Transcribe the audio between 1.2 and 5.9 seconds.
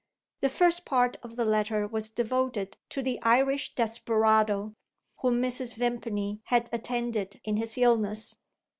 of the letter was devoted to the Irish desperado, whom Mrs.